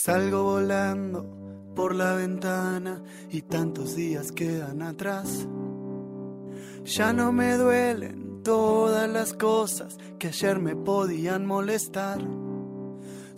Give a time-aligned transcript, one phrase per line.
[0.00, 5.48] Salgo volando por la ventana y tantos días quedan atrás.
[6.84, 12.22] Ya no me duelen todas las cosas que ayer me podían molestar.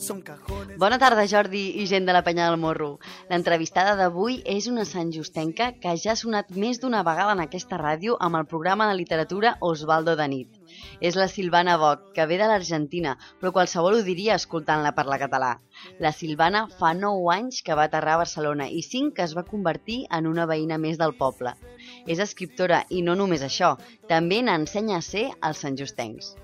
[0.01, 0.77] Són cajones...
[0.81, 2.99] Bona tarda, Jordi i gent de la Penya del Morro.
[3.33, 7.81] L'entrevistada d'avui és una Sant Justenca que ja ha sonat més d'una vegada en aquesta
[7.81, 10.60] ràdio amb el programa de literatura Osvaldo de nit.
[11.01, 15.53] És la Silvana Boc, que ve de l'Argentina, però qualsevol ho diria escoltant-la parlar català.
[16.05, 19.47] La Silvana fa 9 anys que va aterrar a Barcelona i 5 que es va
[19.53, 21.55] convertir en una veïna més del poble.
[22.07, 23.77] És escriptora i no només això,
[24.09, 26.35] també n'ensenya a ser als santjustencs.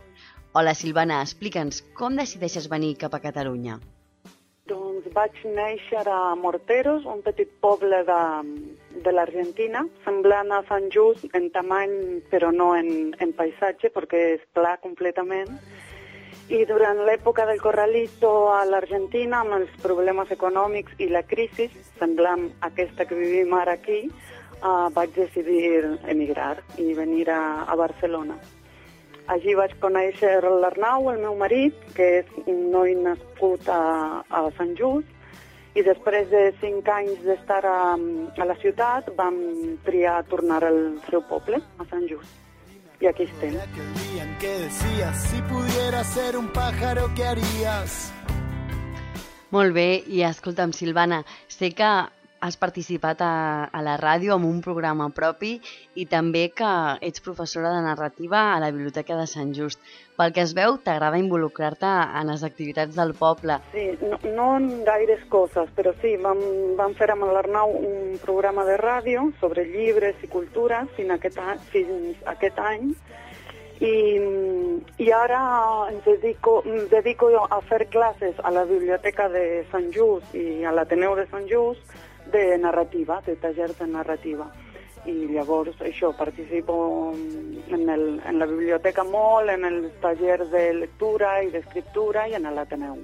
[0.57, 3.81] Hola Silvana, explica'ns com decideixes venir cap a Catalunya?
[5.17, 8.23] Vaig néixer a Morteros, un petit poble de,
[9.05, 11.95] de l'Argentina, semblant a Sant Just en tamany
[12.29, 15.55] però no en, en paisatge perquè és pla completament.
[16.53, 22.51] I durant l'època del Corralito a l'Argentina, amb els problemes econòmics i la crisi, semblant
[22.69, 24.05] aquesta que vivim ara aquí,
[24.61, 28.37] uh, vaig decidir emigrar i venir a, a Barcelona.
[29.27, 34.77] Allí vaig conèixer l'Arnau, el meu marit, que és un noi nascut a, a Sant
[34.79, 35.11] Just,
[35.77, 39.37] i després de cinc anys d'estar a, a la ciutat vam
[39.85, 40.79] triar tornar al
[41.11, 42.43] seu poble, a Sant Just.
[43.03, 43.59] I aquí estem.
[44.41, 48.13] Que decías, si pudieras ser un pájaro, ¿qué harías?
[49.51, 51.91] Molt bé, i escolta'm, Silvana, sé que
[52.41, 55.57] has participat a, a la ràdio amb un programa propi
[55.95, 56.73] i també que
[57.07, 59.81] ets professora de narrativa a la Biblioteca de Sant Just.
[60.17, 61.89] Pel que es veu, t'agrada involucrar-te
[62.21, 63.59] en les activitats del poble.
[63.73, 66.41] Sí, no, no en gaires coses, però sí, vam,
[66.79, 71.63] vam fer amb l'Arnau un programa de ràdio sobre llibres i cultura fins aquest, any,
[71.73, 72.95] fins aquest any
[73.81, 73.95] i,
[75.05, 75.41] i ara
[75.91, 80.73] em dedico, em dedico a fer classes a la Biblioteca de Sant Just i a
[80.73, 84.47] l'Ateneu de Sant Just de narrativa, de tallers de narrativa.
[85.07, 91.37] I llavors això, participo en, el, en la biblioteca molt, en els tallers de lectura
[91.47, 92.99] i d'escriptura i en l'Ateneu.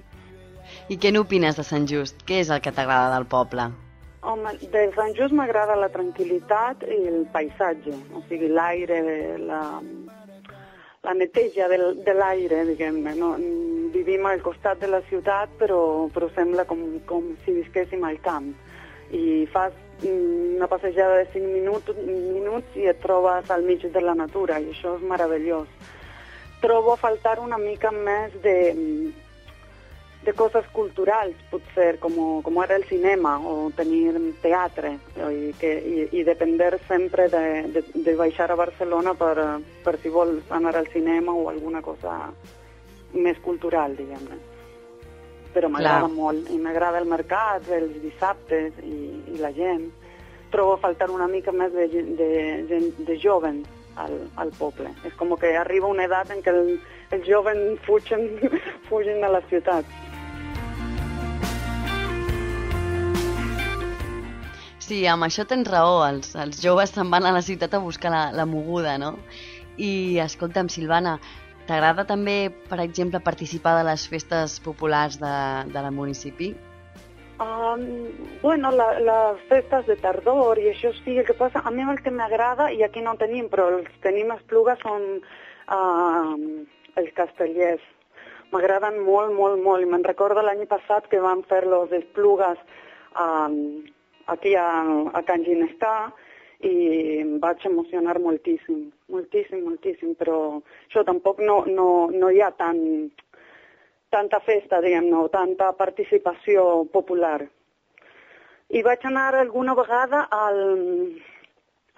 [0.91, 2.25] I què n'opines de Sant Just?
[2.27, 3.69] Què és el que t'agrada del poble?
[4.23, 8.99] Home, de Sant Just m'agrada la tranquil·litat i el paisatge, o sigui, l'aire,
[9.43, 9.63] la,
[11.07, 13.15] la neteja del, de l'aire, diguem-ne.
[13.19, 13.33] No?
[13.95, 15.81] Vivim al costat de la ciutat, però,
[16.15, 18.53] però sembla com, com si visquéssim al camp
[19.13, 24.01] i fas mm, una passejada de 5 minuts, minuts i et trobes al mig de
[24.01, 25.69] la natura i això és meravellós.
[26.63, 28.55] Trobo a faltar una mica més de,
[30.25, 32.15] de coses culturals, potser, com,
[32.47, 34.15] com era el cinema o tenir
[34.45, 37.45] teatre, i, que, i, i depender sempre de,
[37.75, 39.35] de, de baixar a Barcelona per,
[39.83, 42.15] per si vols anar al cinema o alguna cosa
[43.13, 44.52] més cultural, diguem-ne
[45.55, 48.99] però m'agrada molt i m'agrada el mercat, els dissabtes i,
[49.35, 49.91] i la gent.
[50.53, 52.31] Trobo faltar una mica més de, de,
[52.69, 54.93] de, de jovens al, al poble.
[55.09, 56.75] És com que arriba una edat en què el,
[57.13, 58.29] els jovens fugen,
[58.91, 59.89] fugen a la ciutat.
[64.83, 66.03] Sí, amb això tens raó.
[66.09, 69.15] Els, els joves se'n van a la ciutat a buscar la, la moguda, no?
[69.81, 71.15] I escolta'm, Silvana,
[71.69, 75.35] T'agrada també, per exemple, participar de les festes populars de,
[75.71, 76.51] de la municipi?
[77.43, 77.85] Um,
[78.43, 82.03] bueno, la, les festes de tardor i això sí, el que passa, a mi el
[82.03, 86.35] que m'agrada, i aquí no tenim, però els tenim a Espluga, són uh,
[87.01, 87.83] els castellers.
[88.53, 89.83] M'agraden molt, molt, molt.
[89.83, 92.61] I me'n recordo l'any passat que vam fer los Esplugues
[93.19, 93.57] um,
[94.35, 94.69] aquí a,
[95.15, 96.13] a Can Ginestà,
[96.63, 96.75] i
[97.21, 100.37] em vaig emocionar moltíssim, moltíssim, moltíssim, però
[100.87, 103.11] això tampoc no, no, no hi ha tant,
[104.15, 107.41] tanta festa, diguem-ne, tanta participació popular.
[108.73, 110.63] I vaig anar alguna vegada al,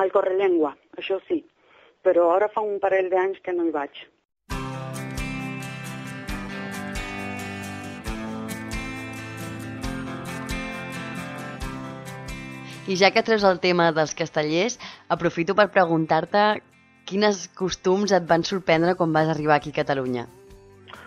[0.02, 1.42] al Correllengua, això sí,
[2.02, 4.04] però ara fa un parell d'anys que no hi vaig.
[12.84, 14.74] I ja que treus el tema dels castellers,
[15.08, 16.40] aprofito per preguntar-te
[17.08, 20.26] quines costums et van sorprendre quan vas arribar aquí a Catalunya.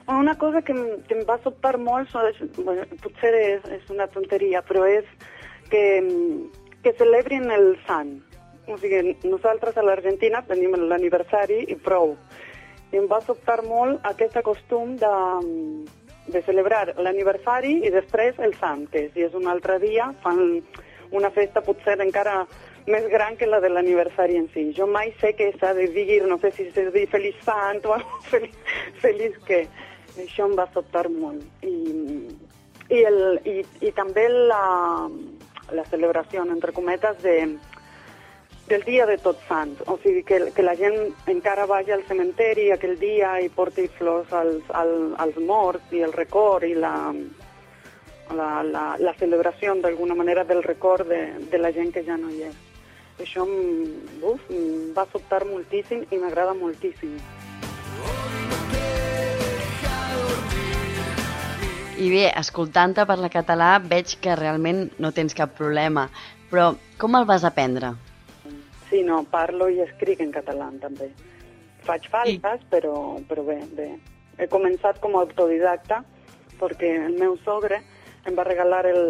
[0.07, 0.73] Una cosa que,
[1.05, 2.09] que em va sobtar molt,
[2.57, 5.05] bueno, potser és, és una tonteria, però és
[5.69, 5.83] que,
[6.81, 8.15] que celebrin el sant.
[8.65, 12.15] O sigui, nosaltres a l'Argentina tenim l'aniversari i prou.
[12.89, 15.13] I em va sobtar molt aquest costum de,
[16.33, 20.63] de celebrar l'aniversari i després el sant, que si és un altre dia fan
[21.11, 22.41] una festa potser encara
[22.87, 24.69] més gran que la de l'aniversari en si.
[24.77, 27.83] Jo mai sé què s'ha de dir, no sé si s'ha de dir feliç sant
[27.85, 27.99] o
[28.31, 28.55] feliç,
[29.03, 29.65] feliç què.
[30.17, 31.43] Això em va sobtar molt.
[31.67, 31.75] I,
[32.89, 35.07] I, el, i, i també la,
[35.75, 37.35] la celebració, entre cometes, de,
[38.67, 39.83] del dia de Tots Sants.
[39.91, 44.31] O sigui, que, que la gent encara vagi al cementeri aquell dia i porti flors
[44.33, 46.95] als, als, als morts i el record i la,
[48.35, 51.21] la, la, la celebració d'alguna manera del record de,
[51.51, 52.63] de la gent que ja no hi és.
[53.23, 57.17] Això uf, em va sobtar moltíssim i m'agrada moltíssim.
[61.97, 66.05] I bé, escoltant-te parlar català veig que realment no tens cap problema,
[66.51, 67.95] però com el vas aprendre?
[68.91, 71.09] Sí, no, parlo i escric en català també.
[71.87, 72.69] Faig faltes, I...
[72.69, 72.93] però,
[73.27, 73.89] però bé, bé.
[74.37, 76.03] He començat com a autodidacta
[76.61, 77.81] perquè el meu sogre
[78.27, 79.01] em va regalar el,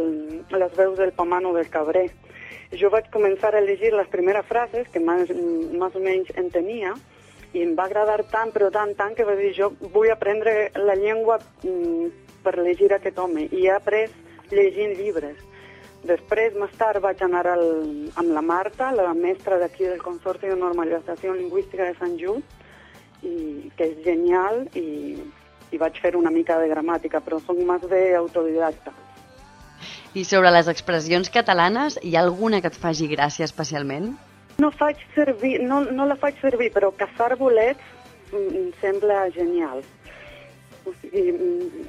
[0.51, 2.07] les veus del Pamano del Cabré.
[2.77, 6.93] Jo vaig començar a llegir les primeres frases, que més, més o menys entenia,
[7.55, 10.97] i em va agradar tant, però tant, tant, que vaig dir, jo vull aprendre la
[10.99, 12.09] llengua mm,
[12.43, 14.11] per llegir aquest home i he après
[14.51, 15.39] llegint llibres.
[16.07, 17.65] Després, més tard, vaig anar al,
[18.19, 22.53] amb la Marta, la mestra d'aquí del Consorci de Normalització Lingüística de Sant Just,
[23.25, 25.17] i, que és genial, i,
[25.73, 28.93] i vaig fer una mica de gramàtica, però soc més bé autodidacta.
[30.13, 34.13] I sobre les expressions catalanes, hi ha alguna que et faci gràcia especialment?
[34.57, 37.83] No faig servir, no, no la faig servir, però caçar bolets
[38.31, 39.83] mm, em sembla genial
[40.87, 41.33] o sigui,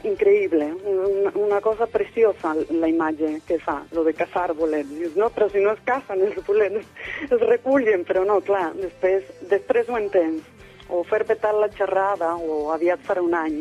[0.08, 4.90] increïble, una, una cosa preciosa la imatge que fa, lo de caçar bolets.
[4.90, 6.86] Dius, no, però si no es cacen els bolets,
[7.28, 10.42] es recullen, però no, clar, després, després ho entens.
[10.88, 13.58] O fer petar la xerrada, o aviat farà un any.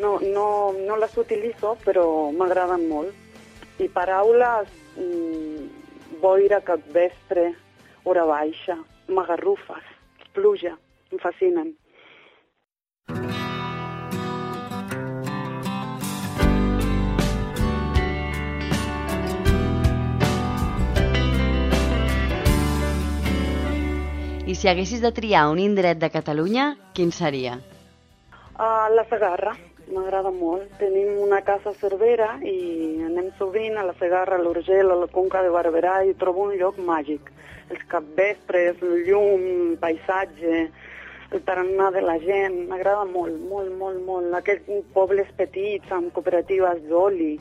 [0.00, 3.23] No, no, no les utilitzo, però m'agraden molt.
[3.78, 7.54] I paraules, mmm, boira, capvespre,
[8.04, 8.78] hora baixa,
[9.08, 9.82] magarrufes,
[10.32, 10.76] pluja,
[11.10, 11.74] em fascinen.
[24.46, 27.56] I si haguessis de triar un indret de Catalunya, quin seria?
[28.54, 29.56] Uh, la Segarra,
[29.92, 30.70] m'agrada molt.
[30.80, 35.10] Tenim una casa a Cervera i anem sovint a la Segarra, a l'Urgell, a la
[35.12, 37.30] Conca de Barberà i trobo un lloc màgic.
[37.72, 40.66] Els capvespres, el llum, el paisatge,
[41.34, 44.34] el tarannà de la gent, m'agrada molt, molt, molt, molt.
[44.40, 47.32] Aquests pobles petits amb cooperatives d'oli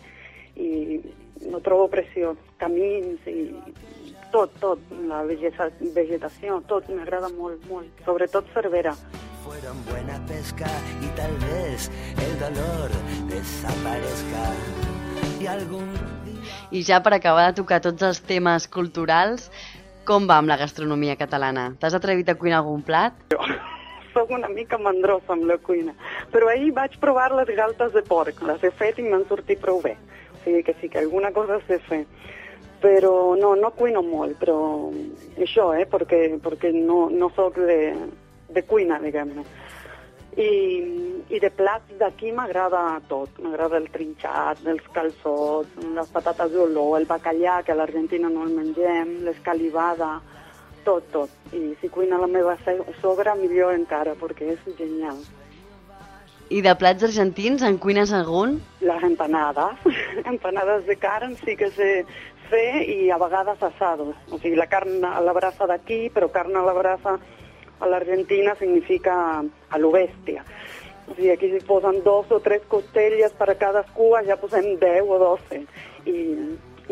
[0.56, 1.02] i
[1.50, 2.40] no trobo preciós.
[2.62, 3.50] Camins i
[4.34, 8.96] tot, tot, la vegetació, tot m'agrada molt, molt, sobretot Cervera.
[9.44, 10.68] Fueron buena pesca
[11.02, 12.90] y tal vez el dolor
[13.28, 14.54] desaparezca
[15.40, 15.92] y algún
[16.72, 19.50] I ja per acabar de tocar tots els temes culturals,
[20.08, 21.74] com va amb la gastronomia catalana?
[21.80, 23.20] T'has atrevit a cuinar algun plat?
[23.36, 23.44] Jo
[24.14, 25.94] soc una mica mandrosa amb la cuina,
[26.32, 29.82] però ahir vaig provar les galtes de porc, les he fet i m'han sortit prou
[29.84, 29.98] bé.
[30.32, 32.06] O sigui que sí que alguna cosa sé fer
[32.84, 34.58] però no, no cuino molt, però
[35.40, 37.78] això, eh, perquè, perquè no, no sóc de,
[38.54, 39.46] de cuina, diguem-ne.
[40.34, 40.50] I,
[41.30, 43.30] I de plats d'aquí m'agrada tot.
[43.44, 48.56] M'agrada el trinxat, els calçots, les patates d'olor, el bacallà, que a l'Argentina no el
[48.58, 50.16] mengem, l'escalivada,
[50.88, 51.54] tot, tot.
[51.54, 52.58] I si cuina la meva
[53.02, 55.22] sogra, millor encara, perquè és genial.
[56.54, 58.60] I de plats argentins, en cuines algun?
[58.82, 59.86] Les empanades.
[60.34, 61.92] empanades de carn sí que sé,
[62.50, 64.16] fer i a vegades assados.
[64.30, 67.18] O sigui, la carn a la brasa d'aquí, però carn a la brasa
[67.84, 70.44] a l'Argentina significa a lo bèstia.
[71.08, 75.10] O sigui, aquí si posen dos o tres costelles per a cadascú, ja posem 10
[75.12, 75.60] o 12.
[76.08, 76.16] I,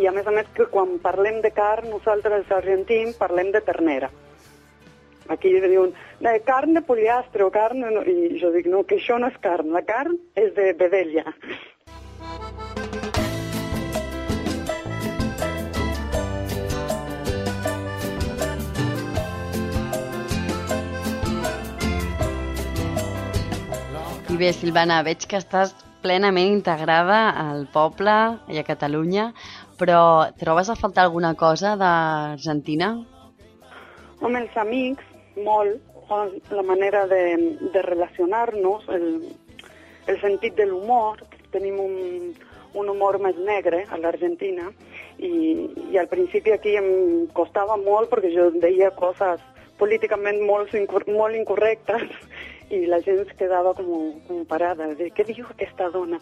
[0.01, 3.63] I a més a més que quan parlem de carn, nosaltres els argentins parlem de
[3.63, 4.11] ternera.
[5.31, 7.85] Aquí diuen, de carn de pollastre o carn...
[7.87, 8.03] De...
[8.11, 11.31] I jo dic, no, que això no és carn, la carn és de vedella.
[24.41, 28.13] Bé, Silvana, veig que estàs plenament integrada al poble
[28.49, 29.27] i a Catalunya,
[29.77, 30.01] però
[30.39, 32.95] trobes a faltar alguna cosa d'Argentina?
[34.21, 35.05] Home, els amics,
[35.45, 35.77] molt,
[36.57, 37.21] la manera de,
[37.73, 39.05] de relacionar-nos, el,
[40.09, 41.21] el sentit de l'humor,
[41.53, 41.93] tenim un,
[42.81, 44.71] un humor més negre a l'Argentina
[45.19, 45.31] i,
[45.91, 49.43] i al principi aquí em costava molt perquè jo deia coses
[49.77, 50.73] políticament molt,
[51.11, 52.09] molt incorrectes
[52.71, 56.19] i la gent es quedava com, com parada, de què diu aquesta dona?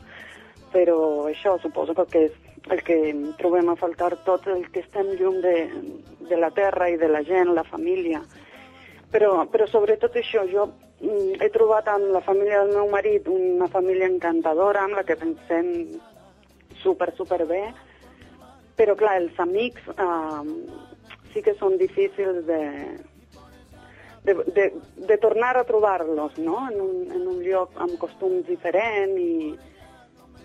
[0.73, 2.35] Però això suposo que és
[2.69, 2.97] el que
[3.39, 5.55] trobem a faltar tot el que estem llum de,
[6.29, 8.21] de la terra i de la gent, la família.
[9.09, 10.67] Però, però sobretot això, jo
[11.01, 15.17] mm, he trobat en la família del meu marit una família encantadora amb la que
[15.17, 15.71] pensem
[16.83, 17.63] super, super bé,
[18.77, 20.43] però clar, els amics eh,
[21.33, 22.61] sí que són difícils de,
[24.23, 29.19] de, de, de tornar a trobar-los, no?, en un, en un lloc amb costums diferents
[29.19, 29.55] i,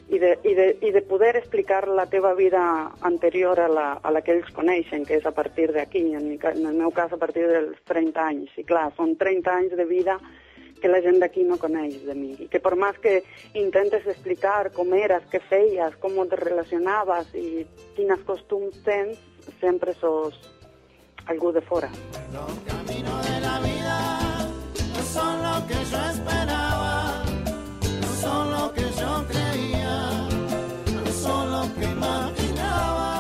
[0.09, 2.63] i de, i, de, i de poder explicar la teva vida
[3.01, 6.67] anterior a la, a la que ells coneixen, que és a partir d'aquí, en, en
[6.67, 8.57] el meu cas a partir dels 30 anys.
[8.61, 10.19] I clar, són 30 anys de vida
[10.81, 12.35] que la gent d'aquí no coneix de mi.
[12.45, 13.23] I que per més que
[13.57, 17.65] intentes explicar com eres, què feies, com te relacionaves i
[17.97, 19.17] quines costums tens,
[19.63, 20.37] sempre sos
[21.27, 21.89] algú de fora.
[22.35, 22.84] Los
[25.15, 27.23] son lo que yo esperaba,
[28.03, 29.97] no son lo que yo creía,
[31.05, 33.13] no son lo que imaginaba.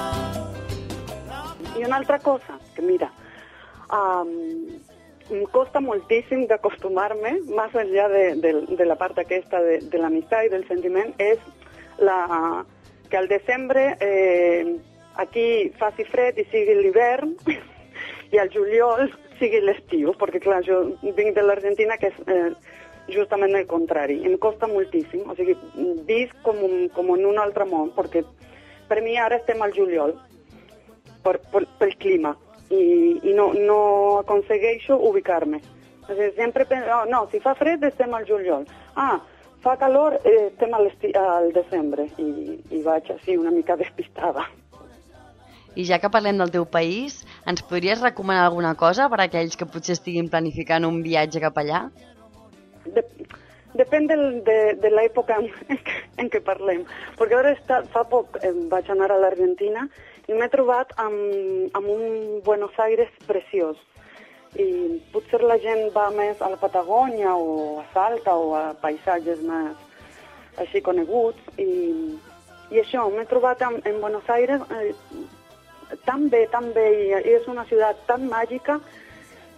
[1.79, 3.13] I una altra cosa, que mira,
[3.93, 4.31] um,
[5.31, 10.49] em costa moltíssim d'acostumar-me, més enllà de, de, de la part aquesta de, de l'amistat
[10.49, 11.39] i del sentiment, és
[12.03, 12.19] la,
[13.09, 14.67] que al desembre eh,
[15.23, 17.37] aquí faci fred i sigui l'hivern
[18.35, 19.07] i al juliol
[19.45, 22.51] sigui l'estiu, perquè clar, jo vinc de l'Argentina que és eh,
[23.13, 24.23] justament el contrari.
[24.25, 25.57] Em costa moltíssim, o sigui,
[26.09, 28.25] visc com, un, com en un altre món, perquè
[28.89, 30.17] per mi ara estem al juliol,
[31.25, 32.35] per, per, pel clima,
[32.71, 32.81] i,
[33.23, 33.79] i no, no
[34.23, 35.61] aconsegueixo ubicar-me.
[36.05, 38.67] O sigui, sempre penso, oh, no, si fa fred estem al juliol.
[38.97, 39.21] Ah,
[39.65, 44.49] fa calor, eh, estem al, al desembre, i, i vaig així una mica despistada.
[45.75, 49.57] I ja que parlem del teu país, ens podries recomanar alguna cosa per a aquells
[49.59, 51.88] que potser estiguin planificant un viatge cap allà?
[52.85, 53.02] De,
[53.75, 55.49] depèn del, de, de l'època en,
[56.23, 56.85] en què parlem.
[57.19, 59.88] Perquè ara està, fa poc eh, vaig anar a l'Argentina
[60.28, 63.81] i m'he trobat amb, amb un Buenos Aires preciós.
[64.54, 69.43] I potser la gent va més a la Patagònia o a Salta o a paisatges
[69.43, 69.75] més
[70.62, 71.66] així coneguts i,
[72.71, 74.93] i això, m'he trobat en, en Buenos Aires eh,
[76.05, 78.79] tan bé, tan bé, i és una ciutat tan màgica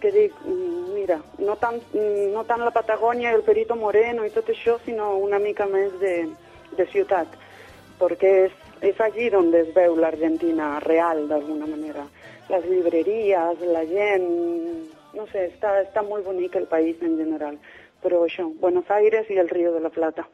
[0.01, 4.25] que dic, mm, mira, no tant, mm, no tant la Patagònia i el Perito Moreno
[4.25, 6.29] i tot això, sinó una mica més de,
[6.77, 7.27] de ciutat,
[7.99, 8.53] perquè és,
[8.83, 12.07] és allí on es veu l'Argentina real, d'alguna manera.
[12.49, 14.29] Les llibreries, la gent...
[15.17, 17.57] No sé, està, està molt bonic el país en general.
[18.03, 20.27] Però això, Buenos Aires i el Río de la Plata.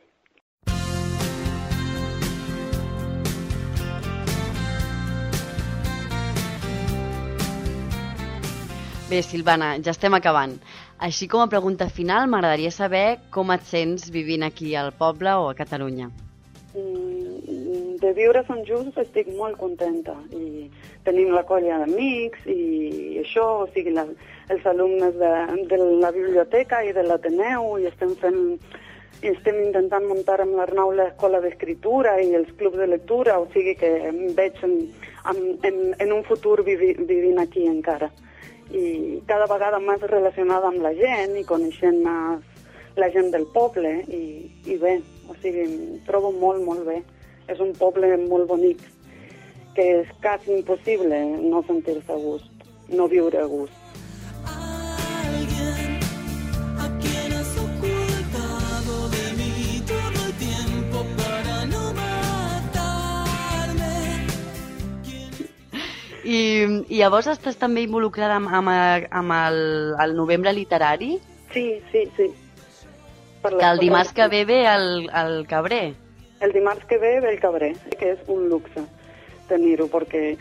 [9.12, 10.54] Bé, Silvana, ja estem acabant.
[11.07, 15.50] Així com a pregunta final, m'agradaria saber com et sents vivint aquí al poble o
[15.50, 16.07] a Catalunya.
[16.73, 20.71] Mm, de viure a Sant Just estic molt contenta i
[21.04, 24.07] tenim la colla d'amics i això, o sigui, la,
[24.49, 25.35] els alumnes de,
[25.75, 28.42] de la biblioteca i de l'Ateneu i estem fent
[29.21, 33.76] i estem intentant muntar amb l'Arnau l'escola d'escriptura i els clubs de lectura, o sigui
[33.76, 34.78] que em veig en,
[35.28, 38.09] en, en, en un futur vivi, vivint aquí encara
[38.73, 42.49] i cada vegada més relacionada amb la gent i coneixent més
[42.97, 44.23] la gent del poble i,
[44.69, 44.99] i bé,
[45.29, 46.99] o sigui, em trobo molt, molt bé.
[47.50, 48.83] És un poble molt bonic,
[49.76, 53.82] que és quasi impossible no sentir-se a gust, no viure a gust.
[66.33, 66.41] I,
[66.89, 68.73] I llavors estàs també involucrada amb, amb,
[69.11, 69.59] amb el,
[70.05, 71.17] el novembre literari?
[71.53, 72.31] Sí, sí, sí.
[73.43, 75.83] Per que el dimarts que ve ve el, el Cabré.
[76.41, 78.85] El dimarts que ve ve el Cabré, que és un luxe
[79.51, 80.37] tenir-ho, perquè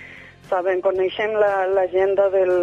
[0.51, 2.53] saben, coneixem l'agenda la, del,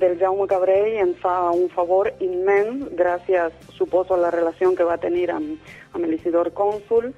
[0.00, 4.86] del Jaume Cabré i ens fa un favor immens gràcies, suposo, a la relació que
[4.86, 7.12] va tenir amb, amb l'Isidor Cònsul,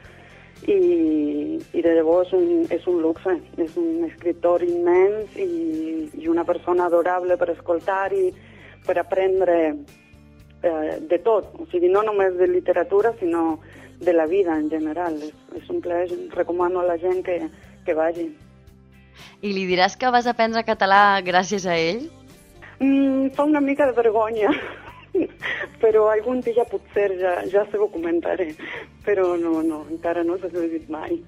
[0.66, 5.49] i, i de debò és un, és un luxe, és un escriptor immens i,
[6.21, 8.28] i una persona adorable per escoltar i
[8.87, 13.59] per aprendre eh, de tot, o sigui, no només de literatura, sinó
[14.00, 15.16] de la vida en general.
[15.23, 17.40] És, és un plaer, recomano a la gent que,
[17.87, 18.30] que vagi.
[19.40, 22.07] I li diràs que vas aprendre català gràcies a ell?
[22.80, 24.52] Mm, fa una mica de vergonya,
[25.83, 28.52] però algun dia potser ja, ja se ho comentaré.
[29.07, 31.19] Però no, no, encara no s'ha dit mai.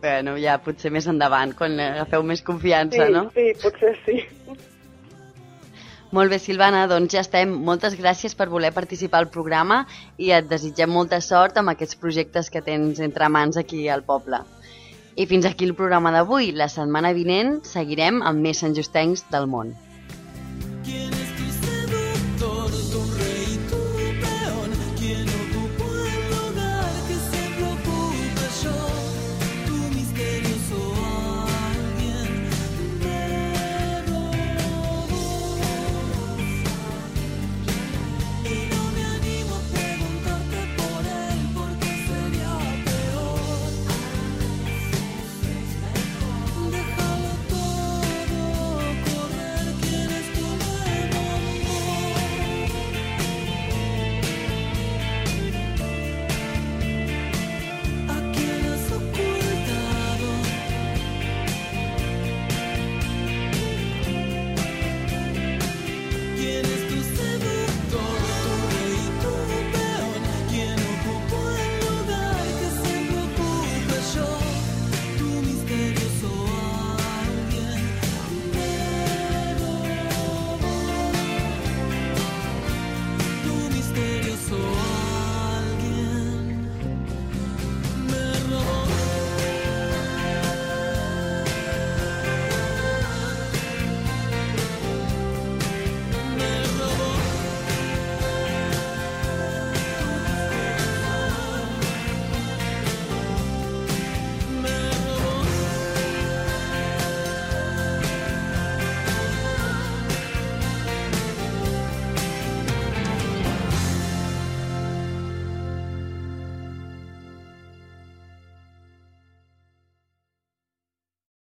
[0.00, 3.26] Bueno, ja potser més endavant, quan agafeu més confiança, sí, no?
[3.36, 4.22] Sí, potser sí.
[6.16, 7.52] Molt bé, Silvana, doncs ja estem.
[7.66, 9.84] Moltes gràcies per voler participar al programa
[10.18, 14.40] i et desitgem molta sort amb aquests projectes que tens entre mans aquí al poble.
[15.14, 16.50] I fins aquí el programa d'avui.
[16.56, 19.76] La setmana vinent seguirem amb més Sant Justencs del món.